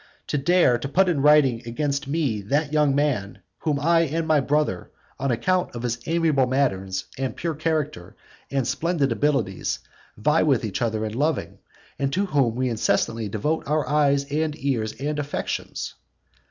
[0.25, 4.39] to dare to put this in writing against that young man, whom I and my
[4.39, 4.89] brother,
[5.19, 8.15] on account of his amiable manners, and pure character,
[8.49, 9.77] and splendid abilities,
[10.17, 11.59] vie with one another in loving,
[11.99, 15.93] and to whom we incessantly devote our eyes, and ears, and affections!